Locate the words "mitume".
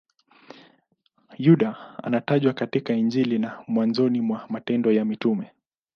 5.05-5.51